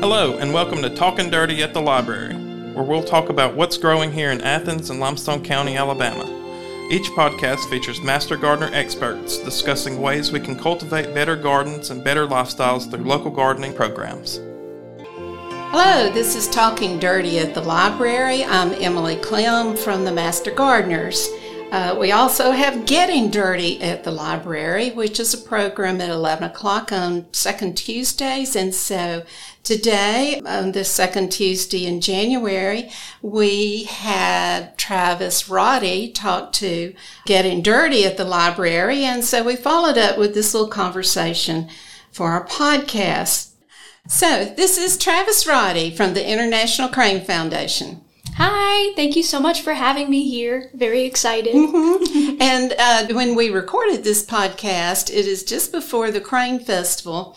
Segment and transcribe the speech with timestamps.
[0.00, 2.34] Hello, and welcome to Talking Dirty at the Library,
[2.72, 6.24] where we'll talk about what's growing here in Athens and Limestone County, Alabama.
[6.90, 12.26] Each podcast features master gardener experts discussing ways we can cultivate better gardens and better
[12.26, 14.40] lifestyles through local gardening programs.
[15.70, 18.44] Hello, this is Talking Dirty at the Library.
[18.44, 21.28] I'm Emily Clem from the Master Gardeners.
[21.72, 26.44] Uh, we also have Getting Dirty at the Library, which is a program at 11
[26.44, 28.54] o'clock on second Tuesdays.
[28.54, 29.24] And so
[29.64, 32.88] today, on the second Tuesday in January,
[33.20, 36.94] we had Travis Roddy talk to
[37.26, 39.02] Getting Dirty at the Library.
[39.02, 41.68] And so we followed up with this little conversation
[42.12, 43.50] for our podcast.
[44.06, 48.02] So this is Travis Roddy from the International Crane Foundation.
[48.38, 50.68] Hi, thank you so much for having me here.
[50.74, 51.54] Very excited.
[51.54, 52.36] Mm-hmm.
[52.42, 57.34] and uh, when we recorded this podcast, it is just before the Crane Festival,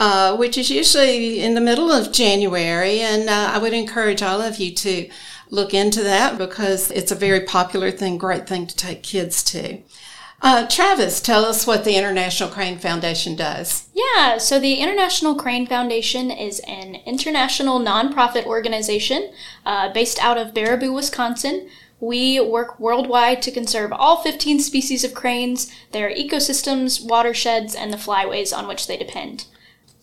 [0.00, 3.00] uh, which is usually in the middle of January.
[3.00, 5.10] And uh, I would encourage all of you to
[5.50, 9.82] look into that because it's a very popular thing, great thing to take kids to.
[10.40, 13.88] Uh, Travis, tell us what the International Crane Foundation does.
[13.92, 19.32] Yeah, so the International Crane Foundation is an international nonprofit organization
[19.66, 21.68] uh, based out of Baraboo, Wisconsin.
[22.00, 27.96] We work worldwide to conserve all 15 species of cranes, their ecosystems, watersheds, and the
[27.96, 29.46] flyways on which they depend.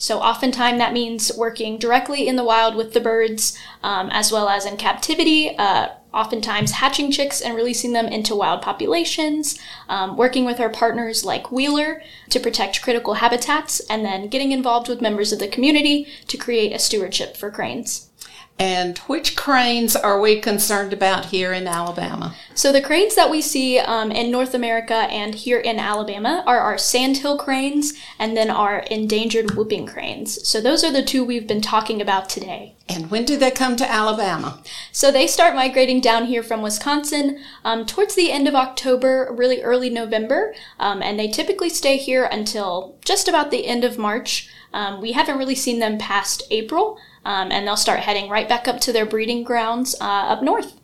[0.06, 4.50] So, oftentimes that means working directly in the wild with the birds, um, as well
[4.50, 9.58] as in captivity, uh, oftentimes hatching chicks and releasing them into wild populations,
[9.90, 14.88] um, working with our partners like Wheeler to protect critical habitats, and then getting involved
[14.88, 18.12] with members of the community to create a stewardship for cranes.
[18.58, 22.36] And which cranes are we concerned about here in Alabama?
[22.54, 26.60] So, the cranes that we see um, in North America and here in Alabama are
[26.60, 30.48] our sandhill cranes and then our endangered whooping cranes.
[30.48, 32.76] So, those are the two we've been talking about today.
[32.88, 34.64] And when do they come to Alabama?
[34.94, 39.62] So, they start migrating down here from Wisconsin um, towards the end of October, really
[39.64, 44.50] early November, um, and they typically stay here until just about the end of March.
[44.74, 48.68] Um, we haven't really seen them past April um, and they'll start heading right back
[48.68, 50.80] up to their breeding grounds uh, up north.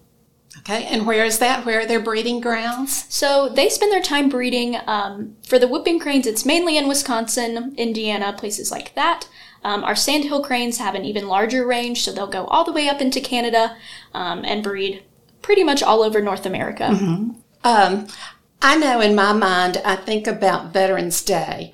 [0.60, 1.66] Okay, and where is that?
[1.66, 3.06] Where are their breeding grounds?
[3.08, 4.78] So they spend their time breeding.
[4.86, 9.28] Um, for the whooping cranes, it's mainly in Wisconsin, Indiana, places like that.
[9.64, 12.90] Um, our sandhill cranes have an even larger range, so they'll go all the way
[12.90, 13.78] up into Canada
[14.14, 15.04] um, and breed
[15.42, 16.90] pretty much all over North America.
[16.92, 17.32] Mm-hmm.
[17.64, 18.08] Um,
[18.62, 21.74] I know in my mind, I think about Veterans Day.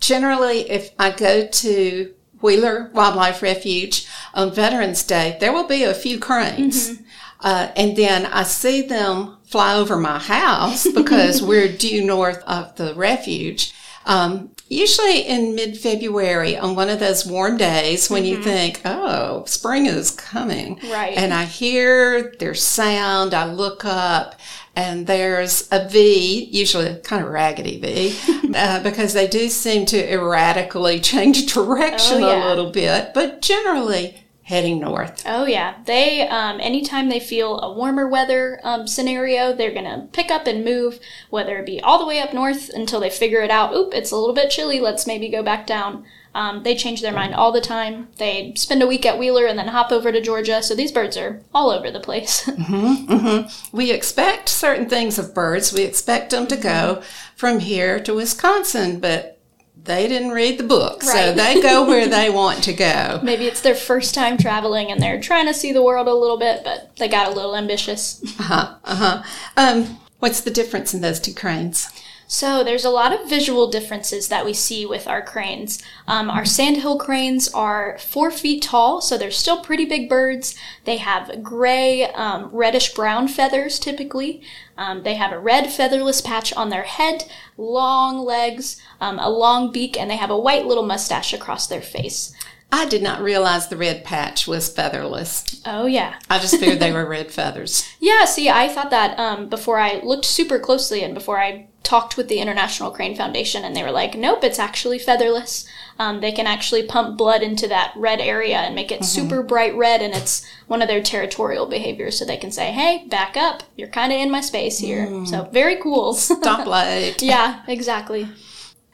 [0.00, 5.94] Generally, if I go to Wheeler Wildlife Refuge on Veterans Day, there will be a
[5.94, 6.90] few cranes.
[6.90, 7.04] Mm-hmm.
[7.40, 12.76] Uh, and then I see them fly over my house because we're due north of
[12.76, 13.72] the refuge.
[14.06, 18.38] Um, usually in mid February on one of those warm days when mm-hmm.
[18.38, 20.80] you think, oh, spring is coming.
[20.90, 21.16] Right.
[21.16, 24.34] And I hear their sound, I look up
[24.78, 30.12] and there's a V, usually kind of raggedy V, uh, because they do seem to
[30.12, 32.46] erratically change direction oh, yeah.
[32.46, 35.22] a little bit, but generally heading north.
[35.26, 40.30] Oh yeah, they um, anytime they feel a warmer weather um, scenario, they're gonna pick
[40.30, 40.98] up and move,
[41.28, 43.74] whether it be all the way up north until they figure it out.
[43.74, 44.80] Oop, it's a little bit chilly.
[44.80, 46.06] Let's maybe go back down.
[46.34, 48.08] Um, they change their mind all the time.
[48.16, 50.62] They spend a week at Wheeler and then hop over to Georgia.
[50.62, 52.44] So these birds are all over the place.
[52.46, 53.76] mm-hmm, mm-hmm.
[53.76, 55.72] We expect certain things of birds.
[55.72, 57.02] We expect them to go
[57.34, 59.37] from here to Wisconsin, but
[59.84, 61.12] they didn't read the book, right.
[61.12, 63.20] so they go where they want to go.
[63.22, 66.38] Maybe it's their first time traveling and they're trying to see the world a little
[66.38, 68.22] bit, but they got a little ambitious.
[68.38, 68.74] Uh huh.
[68.84, 69.22] Uh huh.
[69.56, 71.88] Um, what's the difference in those two cranes?
[72.30, 75.82] So there's a lot of visual differences that we see with our cranes.
[76.06, 80.54] Um, our sandhill cranes are four feet tall, so they're still pretty big birds.
[80.84, 84.42] They have gray, um, reddish brown feathers typically.
[84.76, 87.24] Um, they have a red featherless patch on their head,
[87.56, 91.82] long legs, um, a long beak, and they have a white little mustache across their
[91.82, 92.34] face.
[92.70, 95.62] I did not realize the red patch was featherless.
[95.64, 96.18] Oh yeah.
[96.28, 97.88] I just figured they were red feathers.
[97.98, 102.18] Yeah, see, I thought that um, before I looked super closely and before I talked
[102.18, 105.66] with the International Crane Foundation, and they were like, "Nope, it's actually featherless.
[105.98, 109.04] Um, they can actually pump blood into that red area and make it mm-hmm.
[109.04, 112.18] super bright red, and it's one of their territorial behaviors.
[112.18, 113.62] So they can say, "Hey, back up!
[113.74, 115.26] You're kind of in my space here." Mm.
[115.26, 116.12] So very cool.
[116.12, 117.22] Stoplight.
[117.22, 118.28] yeah, exactly.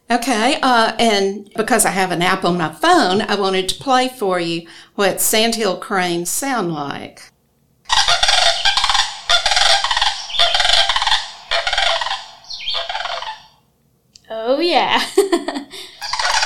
[0.09, 4.09] Okay, uh, and because I have an app on my phone, I wanted to play
[4.09, 7.33] for you what sandhill cranes sound like.
[14.65, 15.05] Yeah.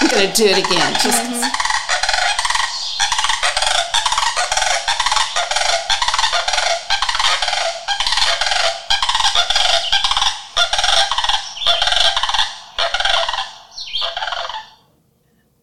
[0.01, 0.93] I'm going to do it again.
[0.95, 1.69] Just mm-hmm.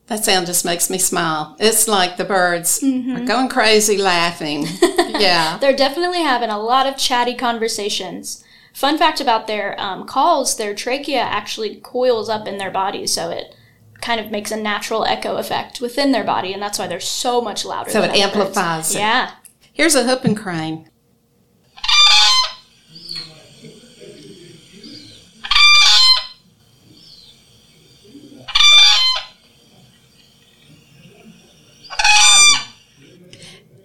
[0.07, 1.57] That sound just makes me smile.
[1.60, 3.25] It's like the birds are mm-hmm.
[3.25, 4.66] going crazy laughing.
[5.19, 5.57] yeah.
[5.57, 8.44] They're definitely having a lot of chatty conversations.
[8.75, 13.30] Fun fact about their um, calls their trachea actually coils up in their body, so
[13.30, 13.56] it
[14.01, 17.39] kind of makes a natural echo effect within their body, and that's why they're so
[17.39, 17.89] much louder.
[17.89, 19.00] So it amplifies it.
[19.00, 19.31] Yeah.
[19.72, 20.89] Here's a whooping crane.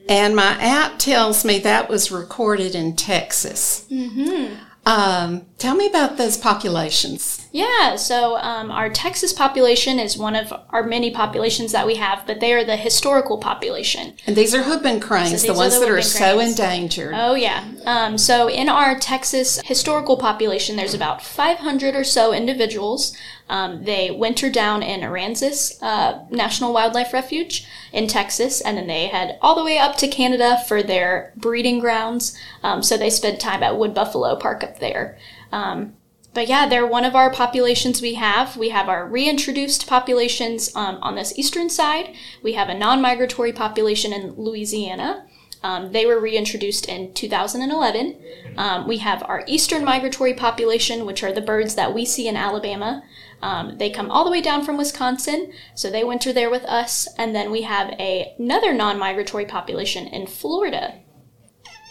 [0.09, 3.87] And my app tells me that was recorded in Texas.
[3.89, 4.65] Mm-hmm.
[4.91, 7.47] Um, tell me about those populations.
[7.53, 12.27] Yeah, so um, our Texas population is one of our many populations that we have,
[12.27, 14.15] but they are the historical population.
[14.27, 17.15] And these are whooping cranes, these the are ones the that are whooping so endangered.
[17.17, 17.71] Oh, yeah.
[17.85, 23.17] Um, so in our Texas historical population, there's about 500 or so individuals.
[23.51, 29.09] Um, they winter down in Aransas uh, National Wildlife Refuge in Texas, and then they
[29.09, 32.39] head all the way up to Canada for their breeding grounds.
[32.63, 35.19] Um, so they spend time at Wood Buffalo Park up there.
[35.51, 35.97] Um,
[36.33, 38.57] but yeah, they're one of our populations we have.
[38.57, 42.15] We have our reintroduced populations um, on this eastern side.
[42.45, 45.27] We have a non migratory population in Louisiana.
[45.63, 48.17] Um, they were reintroduced in 2011.
[48.57, 52.37] Um, we have our eastern migratory population, which are the birds that we see in
[52.37, 53.03] Alabama.
[53.43, 57.09] Um, they come all the way down from Wisconsin, so they winter there with us.
[57.19, 61.01] And then we have a, another non migratory population in Florida.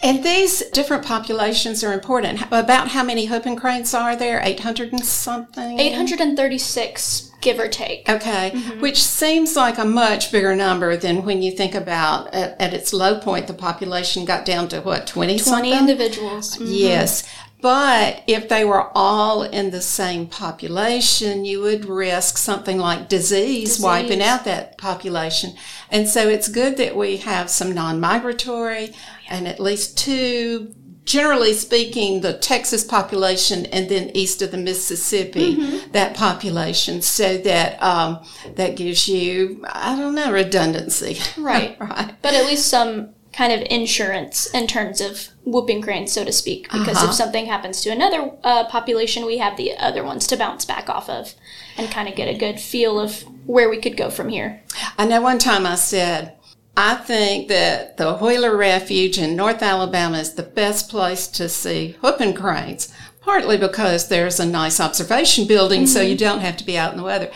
[0.02, 2.40] And these different populations are important.
[2.50, 4.40] About how many whooping cranes are there?
[4.42, 5.78] 800 and something?
[5.78, 8.08] 836, give or take.
[8.08, 8.80] Okay, mm-hmm.
[8.80, 12.92] which seems like a much bigger number than when you think about at, at its
[12.92, 15.72] low point, the population got down to what, 20 20 something?
[15.72, 16.56] individuals.
[16.56, 16.66] Mm-hmm.
[16.68, 17.28] Yes.
[17.60, 23.78] But if they were all in the same population, you would risk something like disease,
[23.78, 25.54] wiping out that population.
[25.90, 28.94] And so it's good that we have some non migratory
[29.28, 30.74] and at least two,
[31.04, 37.82] generally speaking, the Texas population and then east of the Mississippi, that population, so that
[37.82, 38.24] um,
[38.56, 41.18] that gives you, I don't know, redundancy.
[41.36, 41.76] Right.
[41.80, 42.14] right.
[42.22, 46.70] But at least some kind of insurance in terms of whooping cranes, so to speak.
[46.70, 47.08] Because Uh-huh.
[47.08, 50.88] if something happens to another uh, population, we have the other ones to bounce back
[50.88, 51.34] off of
[51.76, 54.62] and kind of get a good feel of where we could go from here.
[54.96, 56.34] I know one time I said,
[56.76, 61.96] I think that the Wheeler Refuge in North Alabama is the best place to see
[62.00, 66.78] whooping cranes, partly because there's a nice observation building, so you don't have to be
[66.78, 67.30] out in the weather.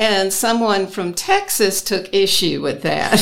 [0.00, 3.18] And someone from Texas took issue with that.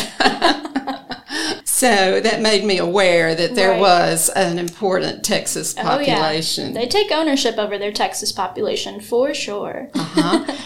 [1.65, 3.81] so that made me aware that there Right.
[3.81, 6.75] was an important Texas Oh, population.
[6.75, 6.81] yeah.
[6.81, 9.91] They take ownership over their Texas population for sure.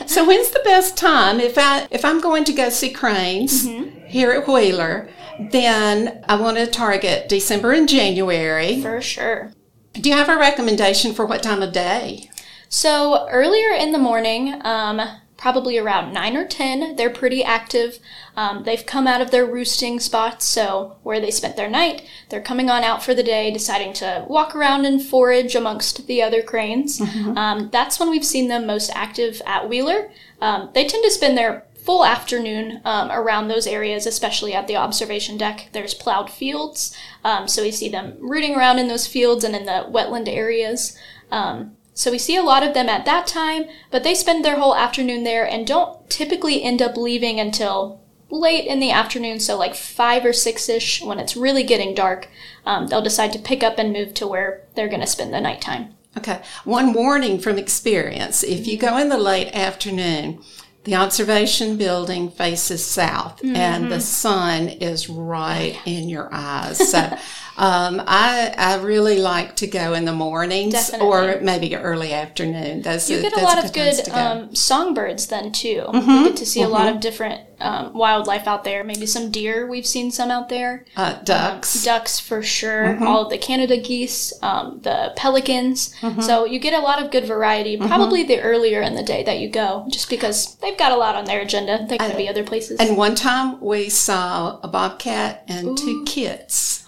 [0.06, 3.66] So when's the best time if I if I'm going to go see cranes
[4.06, 5.08] here at Wheeler?
[5.50, 8.82] Then I want to target December and January.
[8.82, 9.52] For sure.
[9.94, 12.28] Do you have a recommendation for what time of day?
[12.68, 15.00] So earlier in the morning, um,
[15.42, 17.98] probably around nine or ten, they're pretty active.
[18.36, 22.40] Um, they've come out of their roosting spots, so where they spent their night, they're
[22.40, 26.42] coming on out for the day, deciding to walk around and forage amongst the other
[26.42, 27.00] cranes.
[27.36, 30.12] Um, that's when we've seen them most active at Wheeler.
[30.40, 34.76] Um, they tend to spend their full afternoon um, around those areas, especially at the
[34.76, 35.70] observation deck.
[35.72, 39.66] There's plowed fields, um, so we see them rooting around in those fields and in
[39.66, 40.96] the wetland areas.
[41.32, 44.56] Um, so we see a lot of them at that time, but they spend their
[44.56, 49.58] whole afternoon there and don't typically end up leaving until late in the afternoon, so
[49.58, 52.28] like five or six ish when it's really getting dark.
[52.64, 55.40] Um, they'll decide to pick up and move to where they're going to spend the
[55.40, 55.94] nighttime.
[56.16, 56.42] Okay.
[56.64, 58.42] One warning from experience.
[58.42, 60.42] If you go in the late afternoon,
[60.84, 66.90] the observation building faces south and the sun is right in your eyes.
[66.90, 67.16] So
[67.56, 72.82] um, I, I really like to go in the mornings or maybe early afternoon.
[72.82, 74.12] Those You are, get a lot of good go.
[74.14, 75.84] um, songbirds then too.
[75.92, 78.82] You get to see a lot of different um, wildlife out there.
[78.84, 79.66] Maybe some deer.
[79.66, 80.84] We've seen some out there.
[80.96, 81.84] uh, ducks.
[81.84, 85.94] ducks for sure, all of the Canada geese, um, the pelicans.
[86.20, 87.76] So you get a lot of good variety.
[87.76, 91.14] Probably the earlier in the day that you go, just because they've got a lot
[91.14, 91.86] on their agenda.
[91.88, 92.80] They could be other places.
[92.80, 96.81] And one time we saw a bobcat and two kits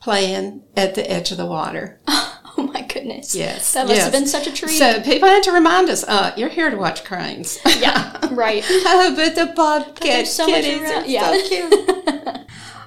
[0.00, 2.00] playing at the edge of the water.
[2.08, 3.34] oh my goodness.
[3.34, 4.04] Yes, That must yes.
[4.04, 4.70] have been such a treat.
[4.78, 7.58] So people had to remind us, uh, you're here to watch cranes.
[7.78, 8.64] yeah, right.
[8.68, 11.30] oh, but the bobcat there's so kitties around- are yeah.
[11.32, 12.46] so cute.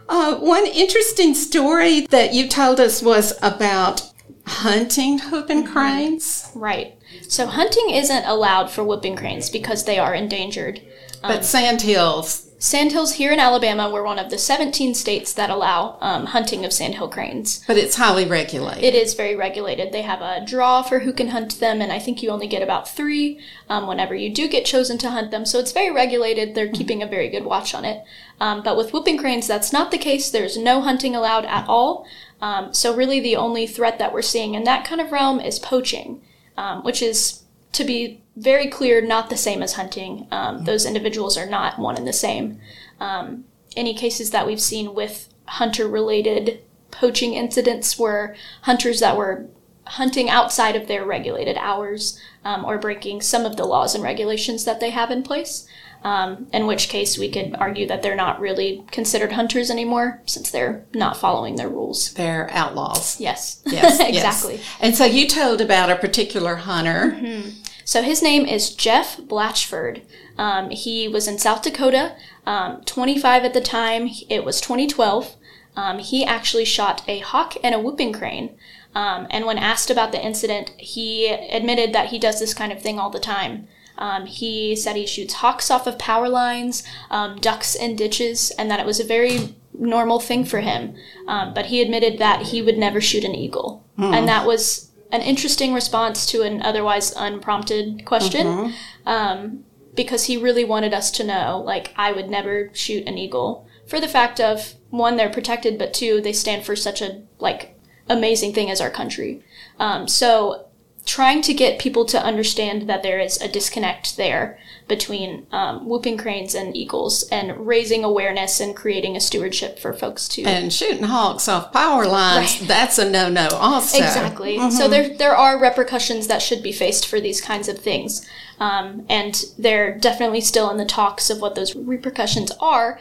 [0.10, 4.02] uh, one interesting story that you told us was about
[4.46, 5.74] hunting whooping Mm-hmm.
[5.74, 6.98] cranes, Right.
[7.30, 10.82] So hunting isn't allowed for whooping cranes because they are endangered.
[11.22, 12.50] but sandhills.
[12.64, 16.72] Sandhills here in Alabama were one of the 17 states that allow um, hunting of
[16.72, 17.62] sandhill cranes.
[17.68, 18.86] But it's highly regulated.
[18.86, 19.92] It is very regulated.
[19.92, 22.62] They have a draw for who can hunt them, and I think you only get
[22.62, 25.46] about three um, whenever you do get chosen to hunt them.
[25.46, 26.56] So it's very regulated.
[26.56, 28.02] They're keeping a very good watch on it.
[28.40, 30.32] Um, but with whooping cranes, that's not the case.
[30.32, 32.08] There's no hunting allowed at all.
[32.40, 35.60] Um, so really, the only threat that we're seeing in that kind of realm is
[35.60, 36.22] poaching,
[36.56, 37.44] um, which is,
[37.74, 40.28] to be very clear, not the same as hunting.
[40.32, 42.60] Um, those individuals are not one and the same.
[43.00, 46.60] Um, any cases that we've seen with hunter related
[46.92, 49.48] poaching incidents were hunters that were
[49.86, 54.64] hunting outside of their regulated hours um, or breaking some of the laws and regulations
[54.66, 55.68] that they have in place.
[56.04, 60.52] Um, in which case, we could argue that they're not really considered hunters anymore since
[60.52, 62.14] they're not following their rules.
[62.14, 63.22] They're outlaws.
[63.22, 64.10] Yes, Yes, yes.
[64.10, 64.60] exactly.
[64.82, 67.16] And so you told about a particular hunter.
[67.18, 67.50] Mm-hmm.
[67.86, 70.02] So his name is Jeff Blatchford.
[70.38, 74.10] Um, he was in South Dakota, um, 25 at the time.
[74.30, 75.36] It was 2012.
[75.76, 78.56] Um, he actually shot a hawk and a whooping crane.
[78.96, 82.82] Um, and when asked about the incident, he admitted that he does this kind of
[82.82, 83.68] thing all the time.
[83.98, 88.70] Um, he said he shoots hawks off of power lines, um, ducks in ditches, and
[88.70, 90.96] that it was a very normal thing for him.
[91.28, 93.84] Um, but he admitted that he would never shoot an eagle.
[94.14, 98.74] And that was an interesting response to an otherwise unprompted question
[99.06, 99.64] um,
[99.96, 104.02] because he really wanted us to know like i would never shoot an eagle for
[104.02, 107.74] the fact of one they're protected but two they stand for such a like
[108.10, 109.44] amazing thing as our country.
[109.80, 110.68] Um, so
[111.06, 114.58] trying to get people to understand that there is a disconnect there
[114.88, 120.28] between um, whooping cranes and eagles and raising awareness and creating a stewardship for folks
[120.30, 122.68] to And shooting hawks off power lines, Right.
[122.68, 123.98] that's a no no also.
[123.98, 124.58] Exactly.
[124.72, 128.26] So there there are repercussions that should be faced for these kinds of things,
[128.60, 133.00] um, and they're definitely still in the talks of what those repercussions are.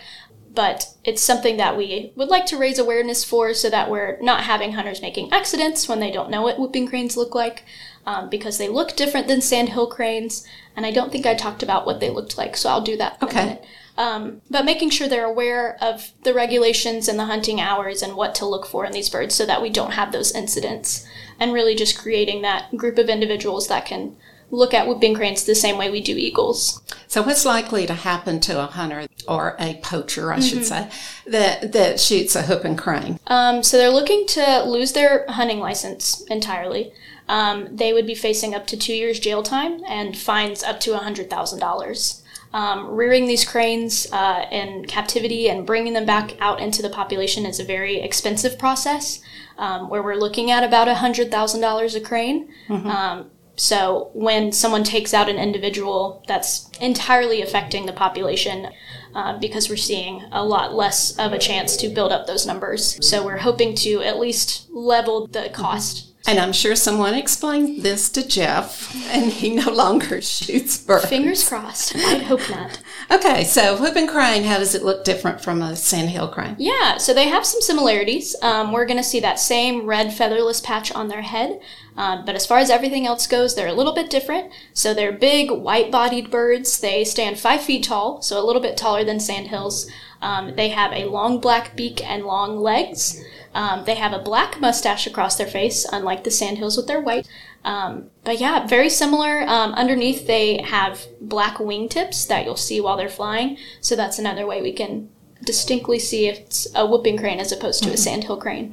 [0.54, 4.42] But it's something that we would like to raise awareness for, so that we're not
[4.42, 7.64] having hunters making accidents when they don't know what whooping cranes look like,
[8.06, 10.46] um, because they look different than sandhill cranes.
[10.76, 13.22] And I don't think I talked about what they looked like, so I'll do that.
[13.22, 13.60] Okay.
[13.98, 18.34] Um, but making sure they're aware of the regulations and the hunting hours and what
[18.36, 21.06] to look for in these birds so that we don't have those incidents.
[21.38, 24.16] And really just creating that group of individuals that can
[24.50, 26.80] look at whooping cranes the same way we do eagles.
[27.06, 30.48] So what's likely to happen to a hunter or a poacher, I Mm-hmm.
[30.48, 30.88] should say,
[31.26, 33.18] that that shoots a whooping crane?
[33.26, 36.92] Um, so they're looking to lose their hunting license entirely.
[37.32, 40.90] Um, they would be facing up to two years jail time and fines up to
[40.90, 42.22] $100,000.
[42.52, 47.46] Um, rearing these cranes uh, in captivity and bringing them back out into the population
[47.46, 49.22] is a very expensive process,
[49.56, 52.52] um, where we're looking at about $100,000 a crane.
[52.90, 58.68] Um, so when someone takes out an individual, that's entirely affecting the population
[59.14, 62.98] uh, because we're seeing a lot less of a chance to build up those numbers.
[63.06, 66.11] So we're hoping to at least level the cost.
[66.24, 71.06] And I'm sure someone explained this to Jeff, and he no longer shoots birds.
[71.06, 71.96] Fingers crossed.
[71.96, 72.80] I hope not.
[73.10, 76.54] Okay, so whooping crane, how does it look different from a sandhill crane?
[76.58, 78.36] Yeah, so they have some similarities.
[78.40, 81.60] Um, we're going to see that same red featherless patch on their head.
[81.96, 84.52] Um, but as far as everything else goes, they're a little bit different.
[84.72, 86.80] So they're big, white bodied birds.
[86.80, 89.90] They stand five feet tall, so a little bit taller than sandhills.
[90.22, 93.20] Um, they have a long black beak and long legs.
[93.54, 97.28] Um, they have a black mustache across their face, unlike the sandhills with their white.
[97.64, 99.42] Um, but yeah, very similar.
[99.42, 103.58] Um, underneath, they have black wingtips that you'll see while they're flying.
[103.80, 105.10] So that's another way we can
[105.44, 108.70] distinctly see if it's a whooping crane as opposed to a sandhill crane.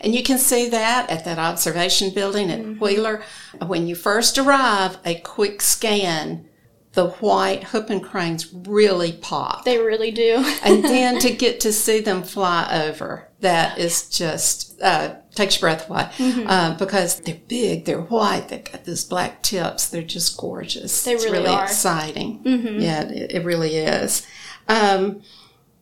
[0.00, 2.72] And you can see that at that observation building Mm-hmm.
[2.74, 3.22] at Wheeler.
[3.66, 6.46] When you first arrive, a quick scan,
[6.96, 9.64] the white whooping cranes really pop.
[9.66, 10.42] They really do.
[10.64, 15.68] and then to get to see them fly over, that is just uh, takes your
[15.68, 16.46] breath away Mm-hmm.
[16.48, 21.04] uh, because they're big, they're white, they've got those black tips, they're just gorgeous.
[21.04, 21.64] They it's really really are.
[21.64, 22.40] exciting.
[22.44, 24.26] Yeah, it, it really is.
[24.66, 25.20] Um,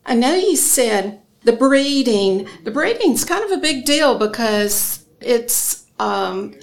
[0.05, 2.47] I know you said the breeding.
[2.65, 5.85] The breeding's kind of a big deal because it's.
[5.97, 6.55] Um,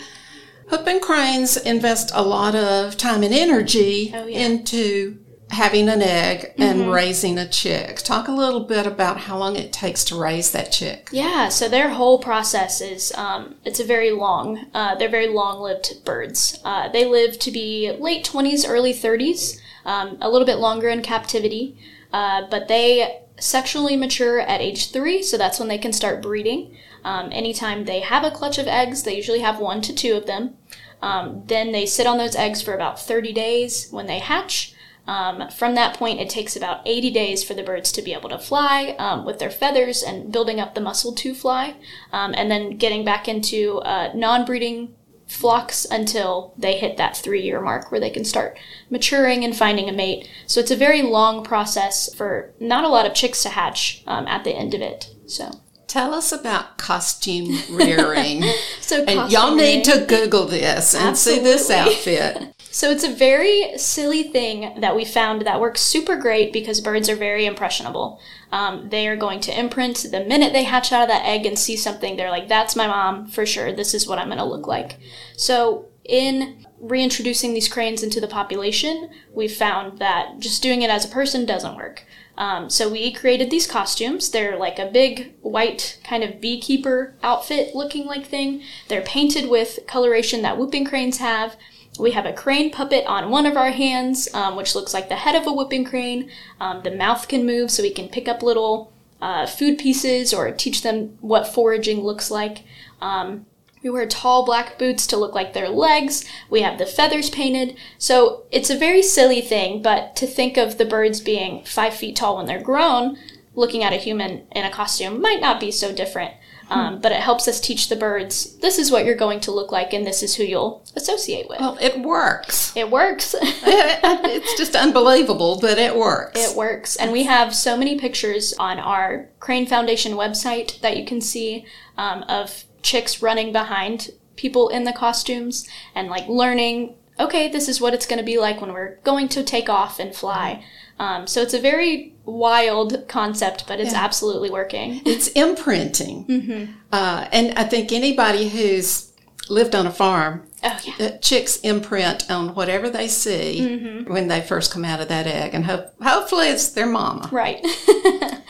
[0.72, 4.38] Whooping cranes invest a lot of time and energy Oh, yeah.
[4.46, 5.18] into
[5.50, 7.98] having an egg and raising a chick.
[7.98, 11.10] Talk a little bit about how long it takes to raise that chick.
[11.12, 14.64] Yeah, so their whole process is um, it's a very long.
[14.72, 16.58] Uh, they're very long-lived birds.
[16.64, 21.02] Uh, they live to be late twenties, early thirties, um, a little bit longer in
[21.02, 21.76] captivity,
[22.14, 26.76] uh, but they sexually mature at age three, so that's when they can start breeding.
[27.04, 30.26] Um, anytime they have a clutch of eggs, they usually have one to two of
[30.26, 30.56] them.
[31.02, 34.74] Um, then they sit on those eggs for about 30 days when they hatch.
[35.04, 38.28] Um, from that point, it takes about 80 days for the birds to be able
[38.28, 41.74] to fly um, with their feathers and building up the muscle to fly,
[42.12, 44.94] um, and then getting back into uh, non breeding
[45.32, 48.58] flocks until they hit that three year mark where they can start
[48.90, 50.28] maturing and finding a mate.
[50.46, 54.26] So it's a very long process for not a lot of chicks to hatch um,
[54.28, 55.10] at the end of it.
[55.26, 55.50] So.
[55.86, 58.44] Tell us about costume rearing.
[58.80, 62.54] So and y'all need to Google this and see this outfit.
[62.72, 67.10] So it's a very silly thing that we found that works super great because birds
[67.10, 68.18] are very impressionable.
[68.50, 71.58] Um, they are going to imprint the minute they hatch out of that egg and
[71.58, 72.16] see something.
[72.16, 73.72] They're like, "That's my mom for sure.
[73.72, 74.98] This is what I'm going to look like."
[75.36, 81.04] So in reintroducing these cranes into the population, we found that just doing it as
[81.04, 82.06] a person doesn't work.
[82.38, 84.30] Um, so we created these costumes.
[84.30, 88.62] They're like a big white kind of beekeeper outfit looking like thing.
[88.88, 91.56] They're painted with coloration that whooping cranes have.
[91.98, 95.16] We have a crane puppet on one of our hands, um, which looks like the
[95.16, 96.30] head of a whooping crane.
[96.58, 100.50] Um, the mouth can move, so we can pick up little uh, food pieces or
[100.50, 102.64] teach them what foraging looks like.
[103.00, 103.46] Um,
[103.82, 106.24] we wear tall black boots to look like their legs.
[106.48, 107.76] We have the feathers painted.
[107.98, 112.16] So it's a very silly thing, but to think of the birds being five feet
[112.16, 113.18] tall when they're grown,
[113.54, 116.32] looking at a human in a costume might not be so different.
[116.70, 119.72] Um, but it helps us teach the birds this is what you're going to look
[119.72, 121.60] like and this is who you'll associate with.
[121.60, 122.74] Well, it works.
[122.76, 123.34] it works.
[123.42, 126.40] it's just unbelievable, but it works.
[126.40, 126.96] It works.
[126.96, 131.66] And we have so many pictures on our Crane Foundation website that you can see
[131.98, 137.80] um, of chicks running behind people in the costumes and like learning, okay, this is
[137.80, 140.64] what it's going to be like when we're going to take off and fly.
[140.98, 144.04] Um, so it's a very wild concept, but it's Yeah.
[144.04, 145.00] absolutely working.
[145.06, 146.24] It's imprinting.
[146.26, 146.72] Mm-hmm.
[146.92, 149.12] Uh, and I think anybody who's
[149.48, 151.06] lived on a farm, Oh, yeah.
[151.06, 154.12] uh, chicks imprint on whatever they see Mm-hmm.
[154.12, 155.54] when they first come out of that egg.
[155.54, 157.28] And ho- hopefully it's their mama.
[157.32, 157.60] Right.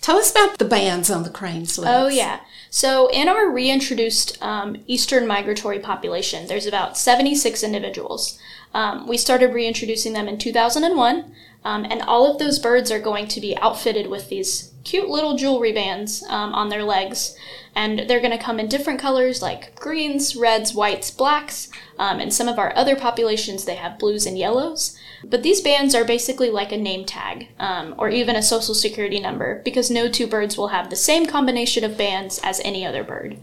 [0.00, 1.90] Tell us about the bands on the crane's legs.
[1.94, 2.40] Oh, yeah.
[2.70, 8.38] So, in our reintroduced um, eastern migratory population, there's about 76 individuals.
[8.72, 11.34] Um, we started reintroducing them in 2001,
[11.64, 15.36] um, and all of those birds are going to be outfitted with these cute little
[15.36, 17.36] jewelry bands um, on their legs.
[17.74, 21.68] And they're going to come in different colors like greens, reds, whites, blacks.
[21.98, 24.98] Um, and some of our other populations, they have blues and yellows.
[25.22, 29.20] But these bands are basically like a name tag um, or even a social security
[29.20, 33.04] number because no two birds will have the same combination of bands as any other
[33.04, 33.38] bird.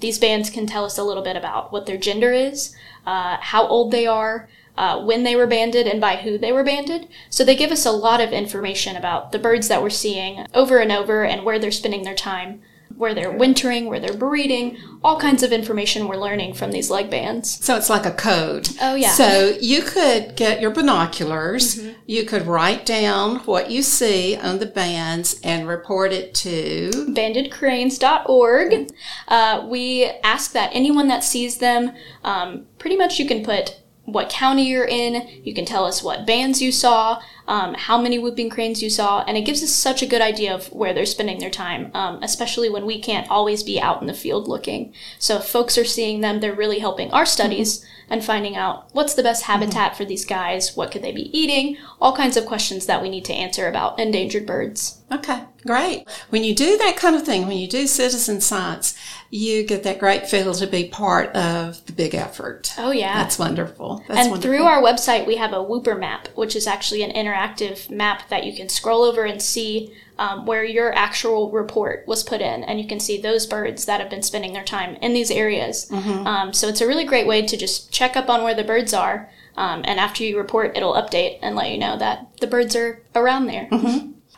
[0.00, 2.74] These bands can tell us a little bit about what their gender is,
[3.06, 6.64] uh, how old they are, uh, when they were banded, and by who they were
[6.64, 7.08] banded.
[7.30, 10.78] So they give us a lot of information about the birds that we're seeing over
[10.78, 12.62] and over and where they're spending their time,
[12.96, 17.10] where they're wintering, where they're breeding, all kinds of information we're learning from these leg
[17.10, 17.64] bands.
[17.64, 18.68] So it's like a code.
[18.80, 19.10] Oh, yeah.
[19.10, 21.98] So you could get your binoculars, Mm-hmm.
[22.06, 26.90] you could write down what you see on the bands and report it to.
[27.08, 28.90] bandedcranes.org.
[29.28, 31.92] Uh, we ask that anyone that sees them,
[32.24, 36.26] um, pretty much you can put what county you're in, you can tell us what
[36.26, 40.02] bands you saw, um, how many whooping cranes you saw, and it gives us such
[40.02, 43.62] a good idea of where they're spending their time, um, especially when we can't always
[43.62, 44.92] be out in the field looking.
[45.18, 49.14] So if folks are seeing them, they're really helping our studies and finding out what's
[49.14, 52.84] the best habitat for these guys, what could they be eating, all kinds of questions
[52.84, 55.02] that we need to answer about endangered birds.
[55.10, 56.06] Okay, great.
[56.30, 58.96] When you do that kind of thing, when you do citizen science,
[59.30, 62.72] you get that great feel to be part of the big effort.
[62.76, 63.14] Oh yeah.
[63.14, 64.04] That's wonderful.
[64.08, 64.42] That's and wonderful.
[64.42, 68.44] through our website, we have a Whooper map, which is actually an interactive map that
[68.44, 72.62] you can scroll over and see um, where your actual report was put in.
[72.64, 75.88] And you can see those birds that have been spending their time in these areas.
[75.90, 76.26] Mm-hmm.
[76.26, 78.94] Um, so it's a really great way to just check up on where the birds
[78.94, 79.30] are.
[79.56, 83.02] Um, and after you report, it'll update and let you know that the birds are
[83.14, 83.68] around there.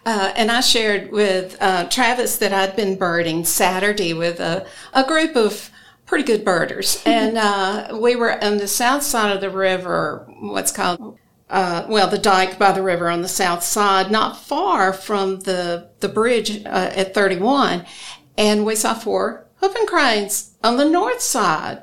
[0.06, 5.04] Uh, and I shared with uh, Travis that I'd been birding Saturday with a, a
[5.04, 5.70] group of
[6.06, 7.02] pretty good birders.
[7.06, 11.18] and uh, we were on the south side of the river, what's called,
[11.50, 15.90] uh, well, the dike by the river on the south side, not far from the,
[16.00, 17.84] the bridge uh, at 31.
[18.36, 21.82] And we saw four whooping cranes on the north side.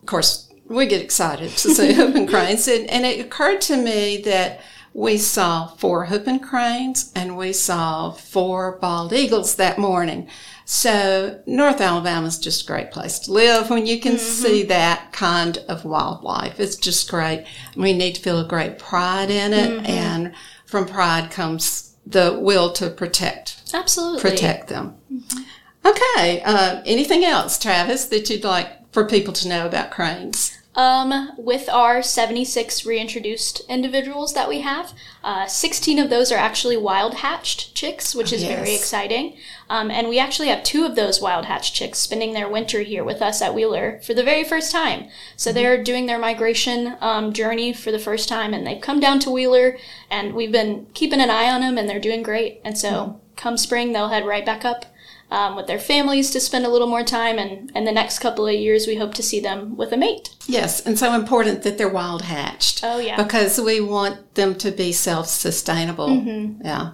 [0.00, 2.68] Of course, we get excited to see whooping cranes.
[2.68, 4.60] And, and it occurred to me that
[4.94, 10.28] we saw four whooping cranes and we saw four bald eagles that morning.
[10.64, 14.44] So North Alabama is just a great place to live when you can mm-hmm.
[14.44, 16.60] see that kind of wildlife.
[16.60, 17.46] It's just great.
[17.76, 19.70] We need to feel a great pride in it.
[19.70, 19.86] Mm-hmm.
[19.86, 20.34] And
[20.66, 23.62] from pride comes the will to protect.
[23.72, 24.20] Absolutely.
[24.20, 24.96] Protect them.
[25.12, 25.42] Mm-hmm.
[25.86, 26.42] Okay.
[26.42, 30.57] Uh, anything else, Travis, that you'd like for people to know about cranes?
[30.78, 34.92] Um, with our 76 reintroduced individuals that we have,
[35.24, 38.56] uh, 16 of those are actually wild hatched chicks, which is yes.
[38.56, 39.36] very exciting.
[39.68, 43.02] Um, and we actually have two of those wild hatched chicks spending their winter here
[43.02, 45.08] with us at Wheeler for the very first time.
[45.34, 45.56] So mm-hmm.
[45.56, 49.32] they're doing their migration um, journey for the first time, and they've come down to
[49.32, 52.60] Wheeler, and we've been keeping an eye on them, and they're doing great.
[52.64, 53.18] And so mm-hmm.
[53.34, 54.86] come spring, they'll head right back up
[55.30, 57.38] um, with their families to spend a little more time.
[57.38, 60.34] And, in the next couple of years, we hope to see them with a mate.
[60.46, 62.80] Yes, and so important that they're wild hatched.
[62.82, 63.22] Oh, yeah.
[63.22, 66.08] Because we want them to be self sustainable.
[66.08, 66.64] Mm-hmm.
[66.64, 66.92] Yeah.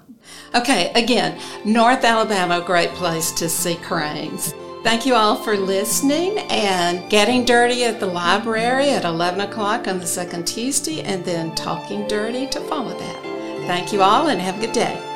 [0.54, 4.54] Okay, again, North Alabama, great place to see cranes.
[4.82, 9.98] Thank you all for listening and getting dirty at the library at 11 o'clock on
[9.98, 13.22] the second Tuesday, and then talking dirty to follow that.
[13.66, 15.13] Thank you all and have a good day.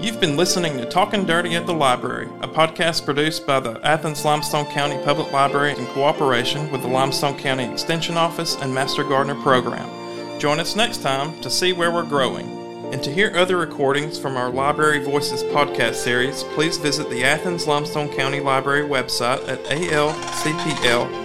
[0.00, 4.24] You've been listening to Talking Dirty at the Library, a podcast produced by the Athens
[4.24, 9.34] Limestone County Public Library in cooperation with the Limestone County Extension Office and Master Gardener
[9.42, 10.40] Program.
[10.40, 12.48] Join us next time to see where we're growing.
[12.94, 17.66] And to hear other recordings from our Library Voices podcast series, please visit the Athens
[17.66, 21.20] Limestone County Library website at alcpl.org.